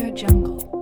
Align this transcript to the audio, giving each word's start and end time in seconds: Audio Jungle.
Audio 0.00 0.14
Jungle. 0.14 0.79